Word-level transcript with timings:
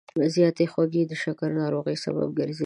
زیاتې 0.33 0.65
خوږې 0.71 1.03
د 1.07 1.13
شکر 1.23 1.49
ناروغۍ 1.61 1.95
سبب 2.05 2.29
ګرځي. 2.39 2.59